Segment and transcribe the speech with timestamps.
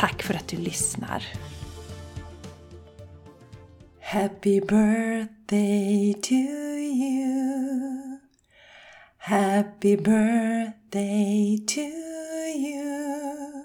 [0.00, 1.24] Tack för att du lyssnar!
[4.00, 8.18] Happy birthday to you.
[9.18, 11.80] Happy birthday to
[12.56, 13.62] you.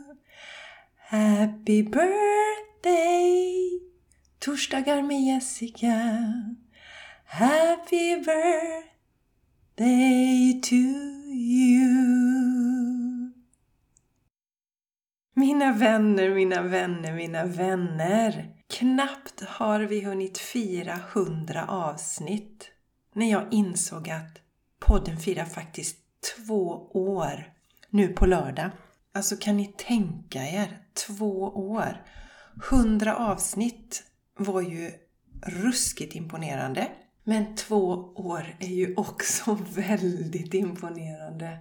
[0.98, 3.26] Happy birthday
[4.40, 6.22] Torsdagar med Jessica.
[7.26, 8.16] Happy
[9.78, 10.76] birthday to
[11.32, 12.45] you.
[15.38, 18.56] Mina vänner, mina vänner, mina vänner.
[18.68, 22.72] Knappt har vi hunnit fira hundra avsnitt
[23.14, 24.38] när jag insåg att
[24.80, 25.98] podden firar faktiskt
[26.38, 27.54] två år
[27.90, 28.70] nu på lördag.
[29.14, 30.80] Alltså kan ni tänka er?
[31.08, 32.02] Två år!
[32.70, 34.04] Hundra avsnitt
[34.38, 34.92] var ju
[35.46, 36.88] ruskigt imponerande.
[37.24, 41.58] Men två år är ju också väldigt imponerande.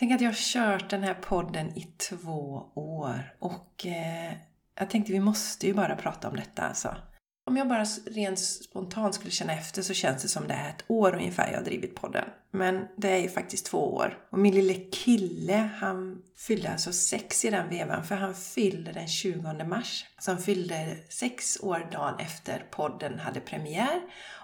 [0.00, 4.32] Tänk att jag har kört den här podden i två år och eh,
[4.78, 6.96] jag tänkte vi måste ju bara prata om detta alltså.
[7.46, 10.84] Om jag bara rent spontant skulle känna efter så känns det som det är ett
[10.86, 12.24] år ungefär jag har drivit podden.
[12.50, 14.18] Men det är ju faktiskt två år.
[14.30, 19.08] Och min lille kille, han fyllde alltså sex i den vevan för han fyllde den
[19.08, 20.06] 20 mars.
[20.18, 24.00] Så han fyllde sex år dagen efter podden hade premiär.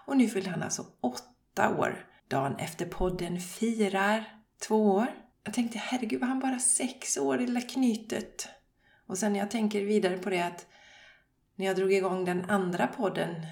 [0.06, 4.24] Och nu fyllde han alltså åtta år dagen efter podden firar
[4.68, 5.25] två år.
[5.46, 8.48] Jag tänkte, herregud, var han bara sex år, det lilla knytet?
[9.06, 10.66] Och sen när jag tänker vidare på det att
[11.56, 13.46] när jag drog igång den andra podden,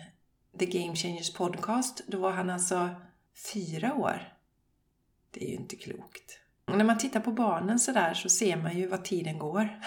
[0.58, 2.88] The Game Changers Podcast, då var han alltså
[3.52, 4.32] fyra år.
[5.30, 6.38] Det är ju inte klokt.
[6.64, 9.80] Och när man tittar på barnen sådär så ser man ju vad tiden går.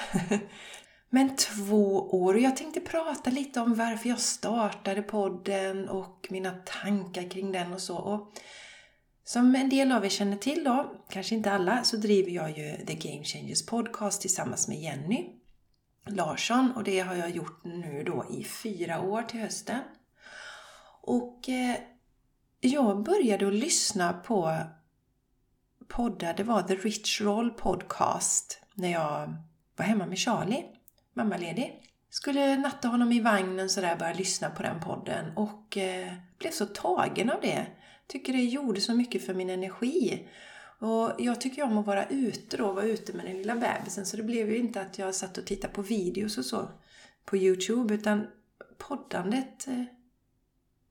[1.10, 6.52] Men två år och jag tänkte prata lite om varför jag startade podden och mina
[6.52, 7.98] tankar kring den och så.
[7.98, 8.34] Och
[9.28, 12.86] som en del av er känner till då, kanske inte alla, så driver jag ju
[12.86, 15.30] The Game Changers Podcast tillsammans med Jenny
[16.06, 19.80] Larsson och det har jag gjort nu då i fyra år till hösten.
[21.02, 21.76] Och eh,
[22.60, 24.58] jag började att lyssna på
[25.88, 29.34] poddar, det var The Rich Roll Podcast när jag
[29.76, 30.66] var hemma med Charlie,
[31.14, 31.84] mammaledig.
[32.10, 36.66] Skulle natta honom i vagnen sådär, börja lyssna på den podden och eh, blev så
[36.66, 37.68] tagen av det
[38.08, 40.28] tycker det gjorde så mycket för min energi.
[40.80, 44.06] Och jag tycker om att vara ute då, vara ute med den lilla bebisen.
[44.06, 46.70] Så det blev ju inte att jag satt och tittade på videos och så
[47.26, 47.94] på Youtube.
[47.94, 48.28] Utan
[48.78, 49.84] poddandet eh,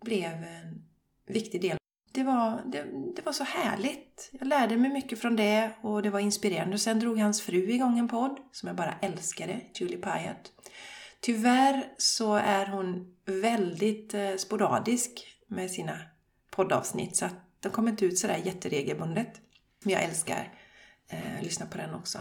[0.05, 0.85] blev en
[1.27, 1.79] viktig del.
[2.13, 4.31] Det var, det, det, var så härligt.
[4.33, 6.75] Jag lärde mig mycket från det och det var inspirerande.
[6.75, 10.53] Och sen drog hans fru igång en podd som jag bara älskade, Julie Pyatt.
[11.21, 15.99] Tyvärr så är hon väldigt eh, sporadisk med sina
[16.57, 19.41] poddavsnitt så att de kommer inte ut sådär jätteregelbundet.
[19.83, 20.53] Men jag älskar
[21.09, 22.19] eh, lyssna på den också.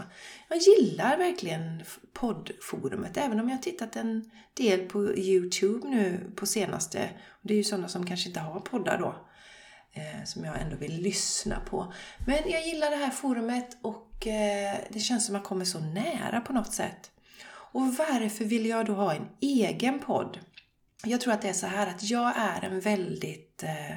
[0.48, 1.82] Jag gillar verkligen
[2.12, 7.10] poddforumet, även om jag har tittat en del på Youtube nu på senaste.
[7.42, 9.14] Det är ju sådana som kanske inte har poddar då,
[9.92, 11.92] eh, som jag ändå vill lyssna på.
[12.26, 15.80] Men jag gillar det här forumet och eh, det känns som att man kommer så
[15.80, 17.10] nära på något sätt.
[17.48, 20.38] Och varför vill jag då ha en egen podd?
[21.04, 23.96] Jag tror att det är så här att jag är en väldigt eh,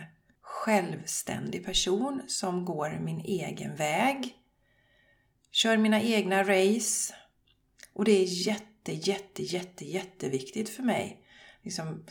[0.69, 4.35] självständig person som går min egen väg.
[5.52, 7.13] Kör mina egna race.
[7.94, 11.24] Och det är jätte, jätte, jätte, jätteviktigt för mig.
[11.63, 12.06] Liksom,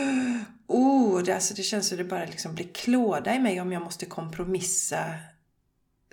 [0.66, 3.82] oh, det, alltså det känns som det bara liksom blir klåda i mig om jag
[3.82, 5.14] måste kompromissa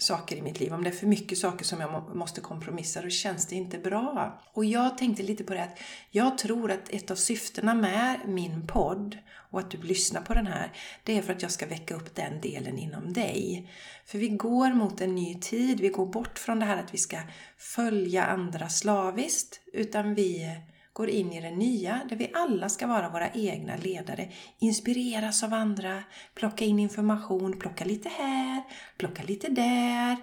[0.02, 0.74] saker i mitt liv.
[0.74, 4.42] Om det är för mycket saker som jag måste kompromissa, då känns det inte bra.
[4.54, 8.68] Och jag tänkte lite på det att jag tror att ett av syftena med min
[8.68, 9.18] podd
[9.52, 10.72] och att du lyssnar på den här,
[11.04, 13.70] det är för att jag ska väcka upp den delen inom dig.
[14.06, 16.98] För vi går mot en ny tid, vi går bort från det här att vi
[16.98, 17.18] ska
[17.58, 20.58] följa andra slaviskt, utan vi
[21.02, 25.54] går in i det nya där vi alla ska vara våra egna ledare, inspireras av
[25.54, 26.04] andra,
[26.36, 28.64] plocka in information, plocka lite här,
[28.98, 30.18] plocka lite där.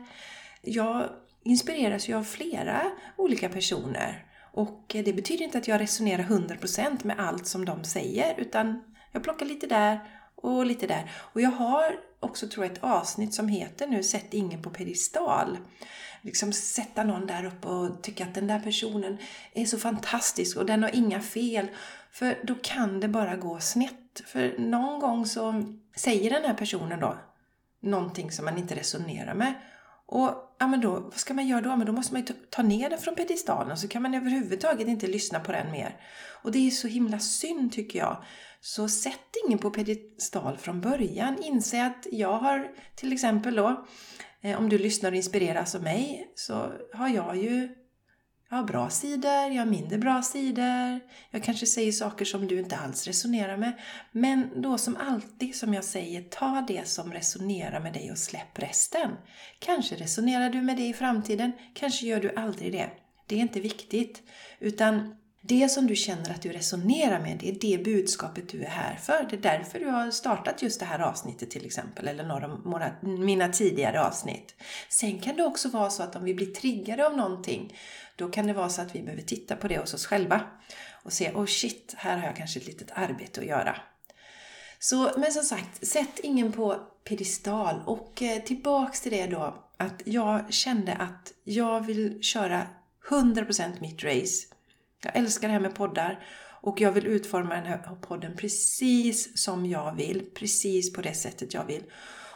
[0.63, 1.09] Jag
[1.45, 2.83] inspireras ju av flera
[3.17, 8.35] olika personer och det betyder inte att jag resonerar 100% med allt som de säger
[8.41, 8.83] utan
[9.13, 10.01] jag plockar lite där
[10.35, 11.11] och lite där.
[11.33, 15.59] Och jag har också tror jag ett avsnitt som heter nu Sätt ingen på pedestal.
[16.23, 19.19] Liksom sätta någon där uppe och tycka att den där personen
[19.53, 21.69] är så fantastisk och den har inga fel.
[22.13, 24.21] För då kan det bara gå snett.
[24.27, 25.65] För någon gång så
[25.97, 27.19] säger den här personen då
[27.81, 29.55] någonting som man inte resonerar med.
[30.11, 31.77] Och ja, men då, vad ska man göra då?
[31.77, 35.07] Men då måste man ju ta ner den från pedestalen så kan man överhuvudtaget inte
[35.07, 36.01] lyssna på den mer.
[36.43, 38.23] Och det är så himla synd tycker jag.
[38.61, 41.37] Så sätt ingen på pedestal från början.
[41.43, 43.87] Inse att jag har till exempel då,
[44.41, 47.69] eh, om du lyssnar och inspireras av mig, så har jag ju
[48.51, 51.01] jag har bra sidor, jag har mindre bra sidor.
[51.31, 53.73] Jag kanske säger saker som du inte alls resonerar med.
[54.13, 58.59] Men då som alltid, som jag säger, ta det som resonerar med dig och släpp
[58.59, 59.11] resten.
[59.59, 62.91] Kanske resonerar du med det i framtiden, kanske gör du aldrig det.
[63.27, 64.23] Det är inte viktigt.
[64.61, 68.69] Utan det som du känner att du resonerar med, det är det budskapet du är
[68.69, 69.27] här för.
[69.31, 73.09] Det är därför du har startat just det här avsnittet till exempel, eller några av
[73.09, 74.55] mina tidigare avsnitt.
[74.89, 77.77] Sen kan det också vara så att om vi blir triggade av någonting,
[78.17, 80.41] då kan det vara så att vi behöver titta på det hos oss själva
[81.03, 83.77] och se, oh shit, här har jag kanske ett litet arbete att göra.
[84.79, 87.83] Så, men som sagt, sätt ingen på pedestal.
[87.87, 92.67] Och eh, tillbaks till det då, att jag kände att jag vill köra
[93.11, 94.47] 100% mitt race.
[95.03, 96.25] Jag älskar det här med poddar
[96.61, 101.55] och jag vill utforma den här podden precis som jag vill, precis på det sättet
[101.55, 101.85] jag vill.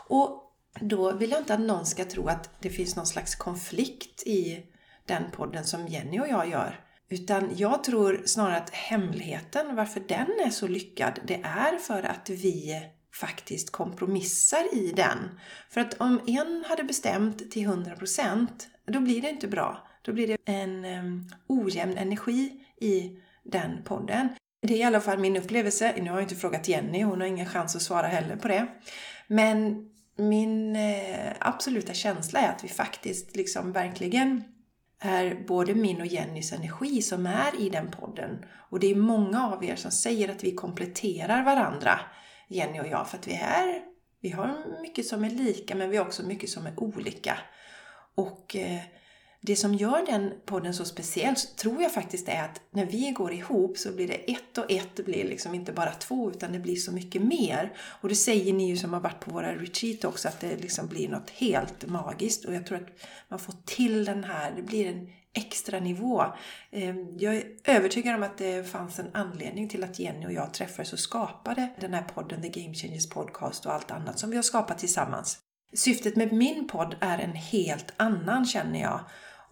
[0.08, 0.42] Och
[0.80, 4.66] då vill jag inte att någon ska tro att det finns någon slags konflikt i
[5.06, 6.80] den podden som Jenny och jag gör.
[7.08, 12.30] Utan jag tror snarare att hemligheten varför den är så lyckad, det är för att
[12.30, 12.82] vi
[13.20, 15.40] faktiskt kompromissar i den.
[15.70, 18.46] För att om en hade bestämt till 100%
[18.86, 19.88] då blir det inte bra.
[20.02, 24.28] Då blir det en um, ojämn energi i den podden.
[24.62, 25.94] Det är i alla fall min upplevelse.
[25.96, 28.66] Nu har jag inte frågat Jenny, hon har ingen chans att svara heller på det.
[29.26, 34.44] Men min eh, absoluta känsla är att vi faktiskt liksom verkligen
[34.98, 38.44] är både min och Jennys energi som är i den podden.
[38.70, 42.00] Och det är många av er som säger att vi kompletterar varandra,
[42.48, 45.96] Jenny och jag, för att vi är vi har mycket som är lika men vi
[45.96, 47.38] har också mycket som är olika.
[48.14, 48.80] Och eh,
[49.44, 53.32] det som gör den podden så speciell tror jag faktiskt är att när vi går
[53.32, 56.76] ihop så blir det ett och ett blir liksom inte bara två utan det blir
[56.76, 57.72] så mycket mer.
[58.00, 60.86] Och det säger ni ju som har varit på våra retreat också att det liksom
[60.86, 62.88] blir något helt magiskt och jag tror att
[63.28, 66.24] man får till den här, det blir en extra nivå.
[66.70, 70.54] Ehm, jag är övertygad om att det fanns en anledning till att Jenny och jag
[70.54, 74.36] träffades och skapade den här podden, The Game Changers Podcast och allt annat som vi
[74.36, 75.38] har skapat tillsammans.
[75.74, 79.00] Syftet med min podd är en helt annan känner jag.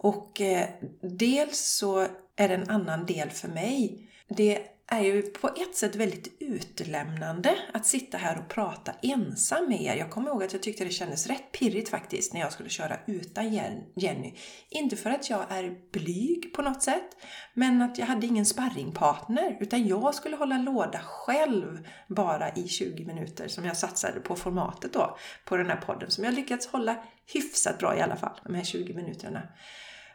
[0.03, 0.67] Och eh,
[1.01, 4.09] dels så är det en annan del för mig.
[4.27, 9.81] Det är ju på ett sätt väldigt utlämnande att sitta här och prata ensam med
[9.81, 9.95] er.
[9.95, 12.97] Jag kommer ihåg att jag tyckte det kändes rätt pirrigt faktiskt när jag skulle köra
[13.07, 13.53] utan
[13.95, 14.33] Jenny.
[14.69, 17.09] Inte för att jag är blyg på något sätt,
[17.53, 19.57] men att jag hade ingen sparringpartner.
[19.59, 24.93] Utan jag skulle hålla låda själv bara i 20 minuter som jag satsade på formatet
[24.93, 26.11] då, på den här podden.
[26.11, 27.03] Som jag lyckats hålla
[27.33, 29.41] hyfsat bra i alla fall, de här 20 minuterna.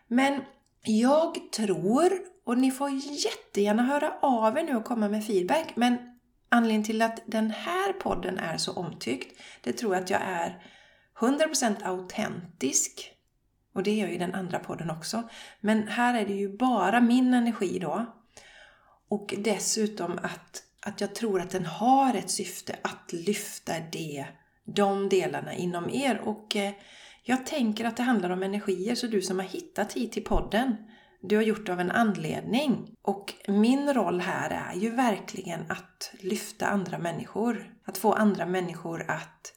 [0.08, 0.40] Men
[0.82, 2.12] jag tror,
[2.44, 5.98] och ni får jättegärna höra av er nu och komma med feedback, men
[6.48, 10.62] anledningen till att den här podden är så omtyckt, det tror jag att jag är
[11.18, 13.12] 100% autentisk.
[13.74, 15.28] Och det är jag i den andra podden också.
[15.60, 18.06] Men här är det ju bara min energi då.
[19.08, 24.26] Och dessutom att, att jag tror att den har ett syfte att lyfta det,
[24.64, 26.20] de delarna inom er.
[26.24, 26.72] Och eh,
[27.28, 30.76] jag tänker att det handlar om energier, så du som har hittat hit till podden,
[31.20, 32.94] du har gjort det av en anledning.
[33.02, 37.74] Och min roll här är ju verkligen att lyfta andra människor.
[37.84, 39.52] Att få andra människor att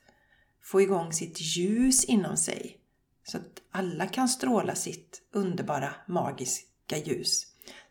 [0.63, 2.77] få igång sitt ljus inom sig.
[3.23, 7.43] Så att alla kan stråla sitt underbara, magiska ljus.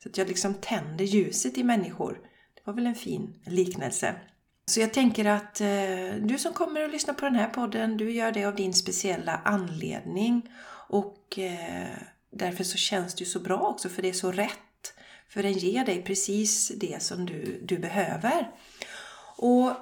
[0.02, 2.20] Så att jag liksom tänder ljuset i människor.
[2.54, 4.14] Det var väl en fin liknelse.
[4.68, 8.12] Så jag tänker att eh, du som kommer att lyssna på den här podden, du
[8.12, 10.50] gör det av din speciella anledning.
[10.88, 11.96] Och eh,
[12.30, 14.94] därför så känns det ju så bra också, för det är så rätt.
[15.28, 18.50] För den ger dig precis det som du, du behöver.
[19.36, 19.72] Och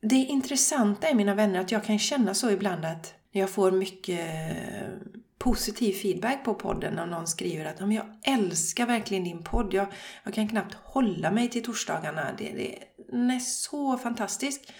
[0.00, 4.20] det intressanta är, mina vänner, att jag kan känna så ibland att jag får mycket
[4.20, 4.88] eh,
[5.38, 9.74] positiv feedback på podden när någon skriver att jag älskar verkligen din podd.
[9.74, 9.86] Jag,
[10.24, 12.26] jag kan knappt hålla mig till torsdagarna.
[12.38, 12.78] Det, det,
[13.12, 14.72] är så fantastisk.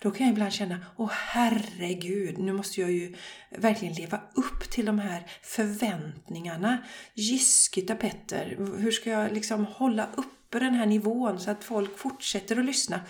[0.00, 3.14] Då kan jag ibland känna, åh herregud, nu måste jag ju
[3.50, 6.78] verkligen leva upp till de här förväntningarna.
[7.14, 12.58] Jyskita Petter, hur ska jag liksom hålla uppe den här nivån så att folk fortsätter
[12.58, 13.00] att lyssna?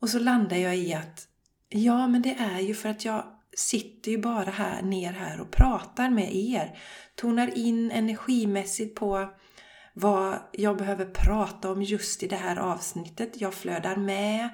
[0.00, 1.28] Och så landar jag i att
[1.68, 3.24] Ja, men det är ju för att jag
[3.56, 6.78] sitter ju bara här ner här och pratar med er.
[7.14, 9.34] Tonar in energimässigt på
[9.94, 13.40] vad jag behöver prata om just i det här avsnittet.
[13.40, 14.48] Jag flödar med.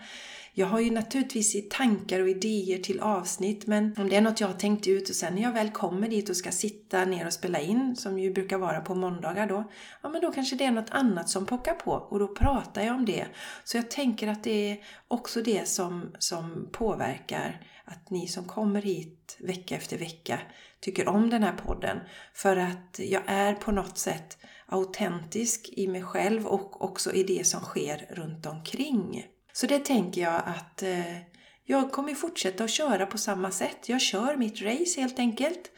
[0.52, 4.49] Jag har ju naturligtvis tankar och idéer till avsnitt men om det är något jag
[4.49, 7.32] har tänkt ut och sen när jag väl kommer dit och ska sitta ner och
[7.32, 9.70] spela in, som ju brukar vara på måndagar då,
[10.02, 12.97] ja men då kanske det är något annat som pockar på och då pratar jag
[12.97, 13.26] om det.
[13.64, 14.78] Så jag tänker att det är
[15.09, 20.40] också det som, som påverkar att ni som kommer hit vecka efter vecka
[20.80, 22.00] tycker om den här podden.
[22.35, 24.38] För att jag är på något sätt
[24.71, 29.27] autentisk i mig själv och också i det som sker runt omkring.
[29.53, 31.17] Så det tänker jag att eh,
[31.65, 33.89] jag kommer fortsätta att köra på samma sätt.
[33.89, 35.71] Jag kör mitt race helt enkelt.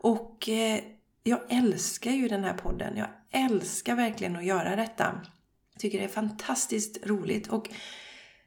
[0.00, 0.80] Och eh,
[1.22, 2.96] jag älskar ju den här podden.
[2.96, 5.20] Jag älskar verkligen att göra detta.
[5.72, 7.48] Jag tycker det är fantastiskt roligt.
[7.48, 7.70] Och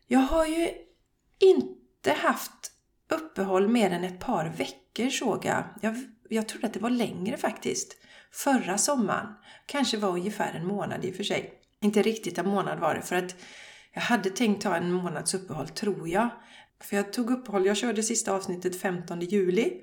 [0.08, 0.70] jag har ju
[1.40, 2.72] inte haft
[3.10, 5.64] uppehåll mer än ett par veckor såg jag.
[5.82, 5.96] Jag,
[6.30, 7.98] jag trodde att det var längre faktiskt.
[8.36, 9.28] Förra sommaren.
[9.66, 11.54] Kanske var ungefär en månad i och för sig.
[11.82, 13.36] Inte riktigt en månad var det för att
[13.94, 16.30] jag hade tänkt ta en månads uppehåll, tror jag.
[16.82, 19.74] För jag tog uppehåll, jag körde sista avsnittet 15 juli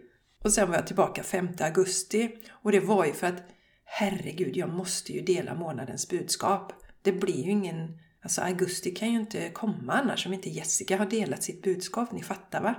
[0.45, 2.31] och sen var jag tillbaka 5 augusti.
[2.51, 3.43] Och det var ju för att
[3.85, 6.73] herregud, jag måste ju dela månadens budskap.
[7.03, 7.99] Det blir ju ingen...
[8.23, 12.13] Alltså augusti kan ju inte komma annars om inte Jessica har delat sitt budskap.
[12.13, 12.75] Ni fattar va?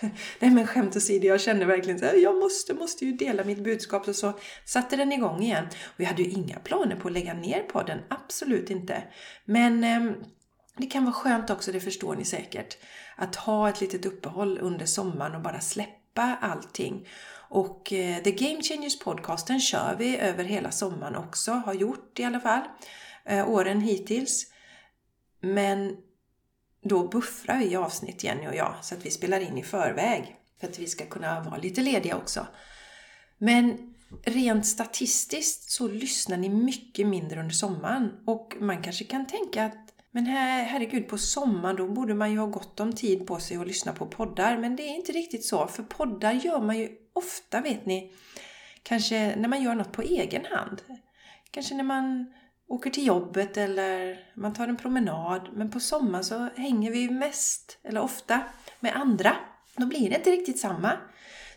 [0.38, 3.64] Nej men skämt åsido, jag kände verkligen så här, jag måste, måste ju dela mitt
[3.64, 4.08] budskap.
[4.08, 4.32] Och så
[4.64, 5.66] satte den igång igen.
[5.84, 9.02] Och jag hade ju inga planer på att lägga ner podden, absolut inte.
[9.44, 10.12] Men eh,
[10.76, 12.76] det kan vara skönt också, det förstår ni säkert,
[13.16, 17.08] att ha ett litet uppehåll under sommaren och bara släppa allting.
[17.48, 22.24] Och eh, The Game Changers podcasten kör vi över hela sommaren också, har gjort i
[22.24, 22.62] alla fall,
[23.24, 24.51] eh, åren hittills.
[25.42, 25.96] Men
[26.82, 30.36] då buffrar vi avsnitt Jenny och jag, så att vi spelar in i förväg.
[30.60, 32.46] För att vi ska kunna vara lite lediga också.
[33.38, 33.94] Men
[34.24, 38.12] rent statistiskt så lyssnar ni mycket mindre under sommaren.
[38.26, 42.38] Och man kanske kan tänka att men her herregud, på sommaren då borde man ju
[42.38, 44.58] ha gott om tid på sig att lyssna på poddar.
[44.58, 48.12] Men det är inte riktigt så, för poddar gör man ju ofta, vet ni,
[48.82, 50.82] kanske när man gör något på egen hand.
[51.50, 52.32] Kanske när man
[52.72, 55.48] åker till jobbet eller man tar en promenad.
[55.52, 58.40] Men på sommaren så hänger vi mest, eller ofta,
[58.80, 59.36] med andra.
[59.76, 60.92] Då blir det inte riktigt samma.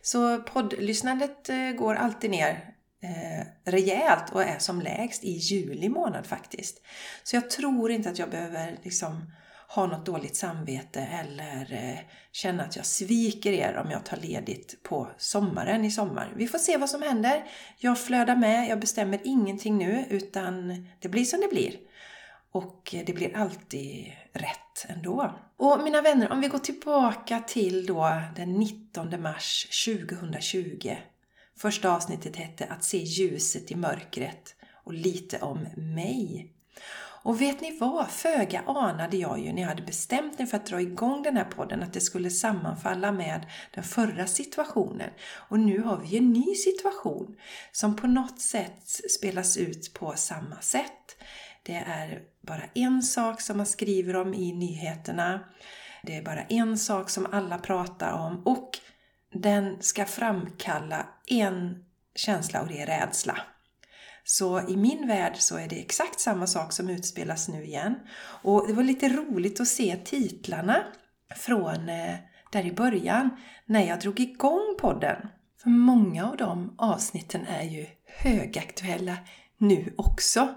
[0.01, 6.25] Så poddlyssnandet eh, går alltid ner eh, rejält och är som lägst i juli månad
[6.25, 6.81] faktiskt.
[7.23, 9.31] Så jag tror inte att jag behöver liksom
[9.75, 11.99] ha något dåligt samvete eller eh,
[12.31, 16.33] känna att jag sviker er om jag tar ledigt på sommaren i sommar.
[16.35, 17.43] Vi får se vad som händer.
[17.77, 21.73] Jag flödar med, jag bestämmer ingenting nu utan det blir som det blir.
[22.51, 25.33] Och det blir alltid rätt ändå.
[25.57, 30.95] Och mina vänner, om vi går tillbaka till då den 19 mars 2020
[31.57, 36.51] Första avsnittet hette Att se ljuset i mörkret och lite om mig.
[37.25, 38.07] Och vet ni vad?
[38.07, 41.45] Föga anade jag ju när jag hade bestämt mig för att dra igång den här
[41.45, 45.09] podden att det skulle sammanfalla med den förra situationen.
[45.49, 47.35] Och nu har vi en ny situation
[47.71, 51.17] som på något sätt spelas ut på samma sätt.
[51.63, 55.39] Det är bara en sak som man skriver om i nyheterna.
[56.03, 58.69] Det är bara en sak som alla pratar om och
[59.33, 63.37] den ska framkalla en känsla och det är rädsla.
[64.27, 67.95] Så i min värld så är det exakt samma sak som utspelas nu igen.
[68.43, 70.83] Och det var lite roligt att se titlarna
[71.35, 72.15] från eh,
[72.51, 73.29] där i början
[73.65, 75.27] när jag drog igång podden.
[75.63, 79.17] För många av de avsnitten är ju högaktuella
[79.57, 80.55] nu också.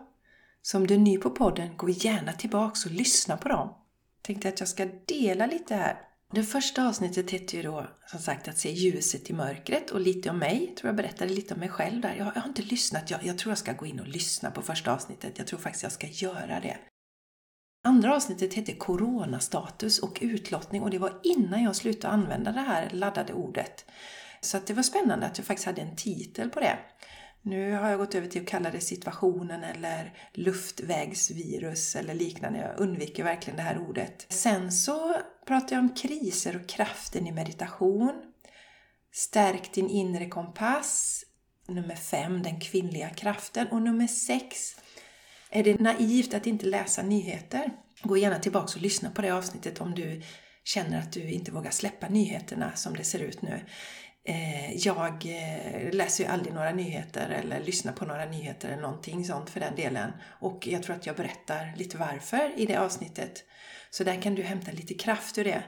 [0.63, 3.75] Så om du är ny på podden, gå gärna tillbaks och lyssna på dem.
[4.23, 6.08] Tänkte att jag ska dela lite här.
[6.33, 10.31] Det första avsnittet hette ju då som sagt att se ljuset i mörkret och lite
[10.31, 10.67] om mig.
[10.69, 12.15] Jag tror jag berättade lite om mig själv där.
[12.19, 13.11] Jag, jag har inte lyssnat.
[13.11, 15.39] Jag, jag tror jag ska gå in och lyssna på första avsnittet.
[15.39, 16.79] Jag tror faktiskt jag ska göra det.
[17.85, 22.91] Andra avsnittet hette Coronastatus och utlottning och det var innan jag slutade använda det här
[22.91, 23.85] laddade ordet.
[24.41, 26.79] Så att det var spännande att jag faktiskt hade en titel på det.
[27.49, 32.59] Nu har jag gått över till att kalla det situationen eller luftvägsvirus eller liknande.
[32.59, 34.27] Jag undviker verkligen det här ordet.
[34.29, 35.15] Sen så
[35.47, 38.13] pratar jag om kriser och kraften i meditation.
[39.13, 41.25] Stärk din inre kompass.
[41.69, 43.67] Nummer fem, den kvinnliga kraften.
[43.69, 44.77] Och nummer sex,
[45.51, 47.71] är det naivt att inte läsa nyheter?
[48.03, 50.23] Gå gärna tillbaka och lyssna på det avsnittet om du
[50.65, 53.61] känner att du inte vågar släppa nyheterna som det ser ut nu.
[54.29, 59.25] Eh, jag eh, läser ju aldrig några nyheter eller lyssnar på några nyheter eller någonting
[59.25, 60.13] sånt för den delen.
[60.41, 63.45] Och jag tror att jag berättar lite varför i det avsnittet.
[63.91, 65.63] Så där kan du hämta lite kraft ur det.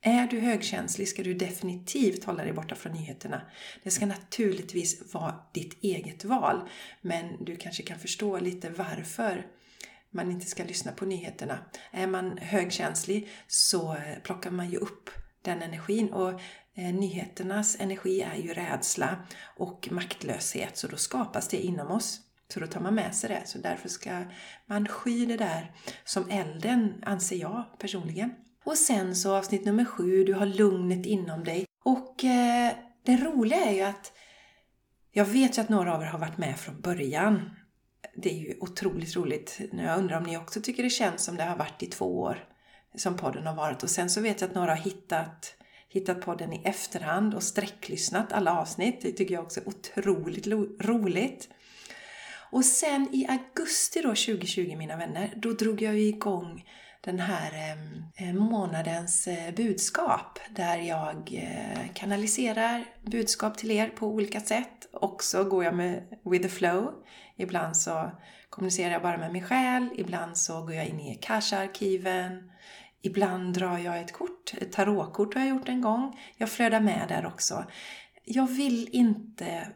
[0.00, 3.42] Är du högkänslig ska du definitivt hålla dig borta från nyheterna.
[3.82, 6.68] Det ska naturligtvis vara ditt eget val,
[7.00, 9.46] men du kanske kan förstå lite varför
[10.10, 11.58] man inte ska lyssna på nyheterna.
[11.90, 15.10] Är man högkänslig så plockar man ju upp
[15.42, 16.40] den energin och
[16.76, 19.16] Eh, nyheternas energi är ju rädsla
[19.56, 22.20] och maktlöshet så då skapas det inom oss.
[22.48, 23.42] Så då tar man med sig det.
[23.44, 24.24] Så därför ska
[24.66, 25.72] man sky det där
[26.04, 28.34] som elden, anser jag personligen.
[28.64, 31.66] Och sen så avsnitt nummer sju, du har lugnet inom dig.
[31.84, 32.72] Och eh,
[33.04, 34.12] det roliga är ju att
[35.12, 37.50] jag vet ju att några av er har varit med från början.
[38.16, 39.60] Det är ju otroligt roligt.
[39.72, 42.48] Jag undrar om ni också tycker det känns som det har varit i två år
[42.96, 43.82] som podden har varit.
[43.82, 45.54] Och sen så vet jag att några har hittat,
[45.94, 49.00] hittat podden i efterhand och sträcklyssnat alla avsnitt.
[49.02, 50.46] Det tycker jag också är otroligt
[50.80, 51.48] roligt.
[52.50, 56.64] Och sen i augusti då 2020 mina vänner, då drog jag igång
[57.00, 64.06] den här eh, eh månadens eh, budskap där jag eh, kanaliserar budskap till er på
[64.06, 64.88] olika sätt.
[64.92, 66.92] Också går jag med with the flow.
[67.36, 68.10] Ibland så
[68.50, 69.88] kommunicerar jag bara med min själ.
[69.96, 72.50] ibland så går jag in i Kasha-arkiven,
[73.04, 76.20] ibland drar jag ett kort, ett tarotkort har jag gjort en gång.
[76.36, 77.64] Jag flödar med där också.
[78.24, 79.68] Jag vill inte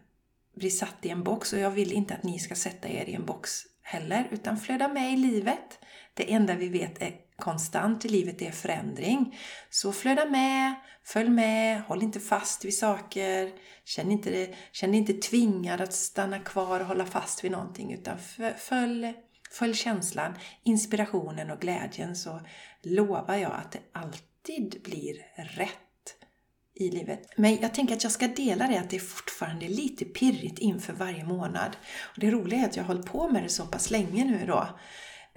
[0.56, 3.14] bli satt i en box och jag vill inte att ni ska sätta er i
[3.14, 3.50] en box
[3.82, 5.78] heller, utan flöda med i livet.
[6.14, 9.38] Det enda vi vet är konstant i livet är förändring.
[9.70, 13.52] Så flöda med, följ med, håll inte fast vid saker.
[13.85, 18.18] Känn inte, känn inte tvingad att stanna kvar och hålla fast vid någonting utan
[18.58, 19.14] följ,
[19.50, 22.40] följ känslan, inspirationen och glädjen så
[22.83, 25.14] lovar jag att det alltid blir
[25.57, 25.78] rätt
[26.75, 27.33] i livet.
[27.37, 30.93] Men jag tänker att jag ska dela det att det är fortfarande lite pirrigt inför
[30.93, 31.76] varje månad.
[32.02, 34.47] Och det roliga är att jag har hållit på med det så pass länge nu
[34.47, 34.69] då.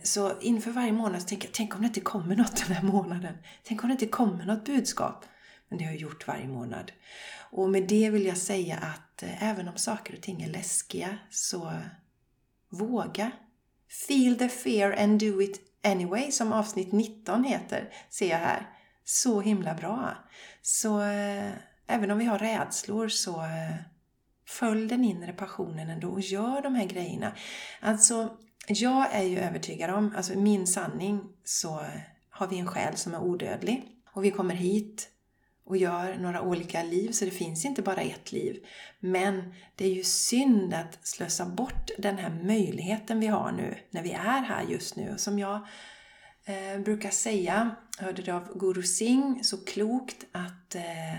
[0.03, 2.83] Så inför varje månad så tänker jag, tänk om det inte kommer något den här
[2.83, 3.37] månaden.
[3.63, 5.25] Tänk om det inte kommer något budskap.
[5.69, 6.91] Men det har jag gjort varje månad.
[7.51, 11.17] Och med det vill jag säga att eh, även om saker och ting är läskiga
[11.29, 11.73] så
[12.69, 13.31] våga.
[13.91, 18.69] Feel the fear and do it anyway, som avsnitt 19 heter, ser jag här.
[19.03, 20.17] Så himla bra.
[20.61, 21.51] Så eh,
[21.87, 23.75] även om vi har rädslor så eh,
[24.47, 27.31] följ den inre passionen ändå och gör de här grejerna.
[27.79, 31.85] Alltså, jag är ju övertygad om, alltså min sanning, så
[32.29, 33.83] har vi en själ som är odödlig.
[34.13, 35.09] Och vi kommer hit
[35.63, 38.65] och gör några olika liv, så det finns inte bara ett liv.
[38.99, 44.03] Men det är ju synd att slösa bort den här möjligheten vi har nu, när
[44.03, 45.13] vi är här just nu.
[45.17, 45.55] Som jag
[46.45, 51.15] eh, brukar säga, hörde det av Guru Singh så klokt att eh,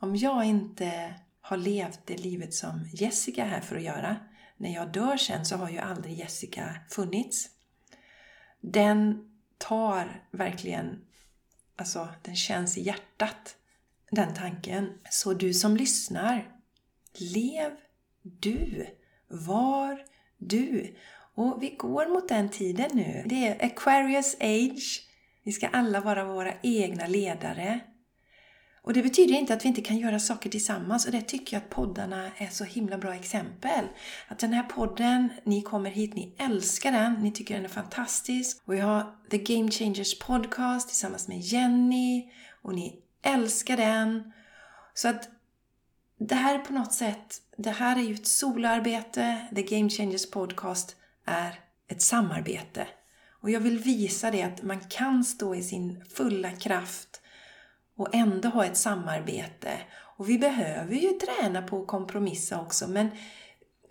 [0.00, 4.16] om jag inte har levt det livet som Jessica är här för att göra,
[4.56, 7.48] när jag dör sen så har ju aldrig Jessica funnits.
[8.60, 9.28] Den
[9.58, 11.04] tar verkligen,
[11.76, 13.56] alltså den känns i hjärtat,
[14.12, 14.88] den tanken.
[15.10, 16.48] Så du som lyssnar,
[17.18, 17.70] lev
[18.22, 18.86] du,
[19.28, 20.02] var
[20.38, 20.96] du.
[21.34, 23.22] Och vi går mot den tiden nu.
[23.26, 25.08] Det är Aquarius age.
[25.42, 27.80] Vi ska alla vara våra egna ledare.
[28.84, 31.62] Och det betyder inte att vi inte kan göra saker tillsammans och det tycker jag
[31.62, 33.84] att poddarna är så himla bra exempel.
[34.28, 38.62] Att den här podden, ni kommer hit, ni älskar den, ni tycker den är fantastisk.
[38.64, 42.30] Och jag har The Game Changers Podcast tillsammans med Jenny
[42.62, 44.32] och ni älskar den.
[44.94, 45.28] Så att
[46.18, 49.46] det här på något sätt, det här är ju ett solarbete.
[49.54, 52.86] The Game Changers Podcast är ett samarbete.
[53.42, 57.20] Och jag vill visa det att man kan stå i sin fulla kraft
[57.96, 59.78] och ändå ha ett samarbete.
[60.16, 63.10] Och vi behöver ju träna på att kompromissa också men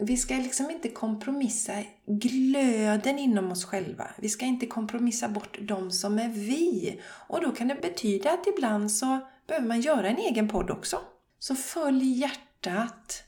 [0.04, 4.08] vi ska liksom inte kompromissa glöden inom oss själva.
[4.18, 7.00] Vi ska inte kompromissa bort de som är vi.
[7.28, 10.98] Och då kan det betyda att ibland så behöver man göra en egen podd också.
[11.40, 13.24] Så följ hjärtat.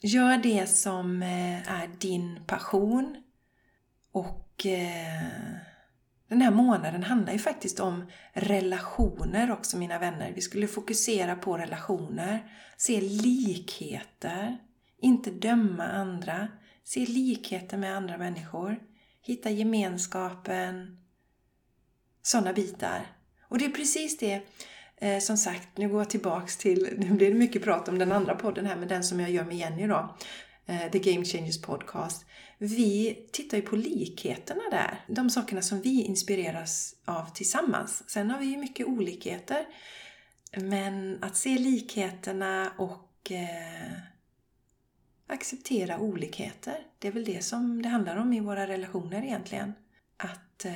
[0.00, 3.16] Gör det som eh, är din passion.
[4.12, 5.22] Och eh,
[6.28, 10.32] den här månaden handlar ju faktiskt om relationer också mina vänner.
[10.34, 14.58] Vi skulle fokusera på relationer, se likheter,
[15.00, 16.48] inte döma andra,
[16.84, 18.78] se likheter med andra människor,
[19.22, 20.98] hitta gemenskapen,
[22.22, 23.06] sådana bitar.
[23.48, 24.40] Och det är precis det,
[24.96, 28.12] eh, som sagt, nu går jag tillbaks till, nu blir det mycket prat om den
[28.12, 30.16] andra podden här, men den som jag gör med Jenny då.
[30.66, 32.26] Eh, The Game Changers Podcast.
[32.58, 35.00] Vi tittar ju på likheterna där.
[35.06, 38.10] De sakerna som vi inspireras av tillsammans.
[38.10, 39.66] Sen har vi ju mycket olikheter.
[40.56, 43.92] Men att se likheterna och eh,
[45.26, 46.78] acceptera olikheter.
[46.98, 49.72] Det är väl det som det handlar om i våra relationer egentligen.
[50.16, 50.72] Att eh,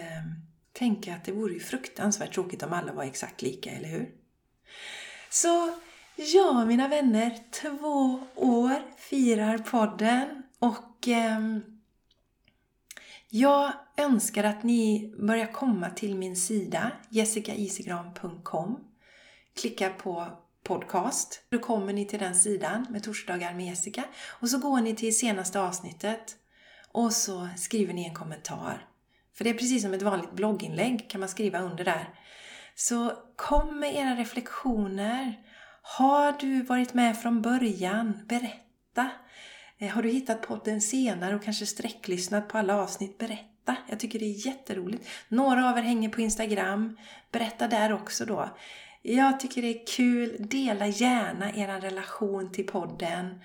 [0.72, 4.10] tänka att det vore ju fruktansvärt tråkigt om alla var exakt lika, eller hur?
[5.30, 5.74] Så
[6.16, 11.40] ja, mina vänner, två år firar podden och eh,
[13.28, 18.84] jag önskar att ni börjar komma till min sida jessicaisigran.com
[19.60, 20.26] Klicka på
[20.64, 21.42] podcast.
[21.48, 25.18] Då kommer ni till den sidan med torsdagar med Jessica och så går ni till
[25.18, 26.36] senaste avsnittet
[26.92, 28.86] och så skriver ni en kommentar.
[29.34, 32.08] För det är precis som ett vanligt blogginlägg kan man skriva under där.
[32.74, 35.38] Så kom med era reflektioner.
[35.82, 38.20] Har du varit med från början?
[38.28, 39.10] Berätta!
[39.78, 43.18] Eh, har du hittat podden senare och kanske sträcklyssnat på alla avsnitt?
[43.18, 43.76] Berätta!
[43.88, 45.08] Jag tycker det är jätteroligt.
[45.28, 46.96] Några av er hänger på Instagram.
[47.32, 48.50] Berätta där också då.
[49.02, 50.36] Jag tycker det är kul.
[50.38, 53.40] Dela gärna er relation till podden.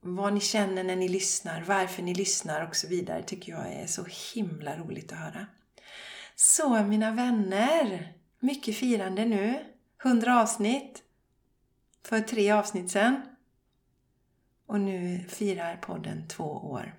[0.00, 3.86] Vad ni känner när ni lyssnar, varför ni lyssnar och så vidare tycker jag är
[3.86, 5.46] så himla roligt att höra.
[6.36, 9.64] Så mina vänner, mycket firande nu.
[10.04, 11.02] 100 avsnitt
[12.04, 13.22] för tre avsnitt sen.
[14.66, 16.94] Och nu firar podden två år.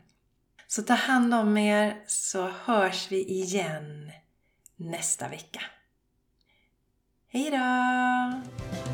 [0.68, 4.12] Så ta hand om er så hörs vi igen
[4.76, 5.62] nästa vecka.
[7.36, 8.93] Hej då!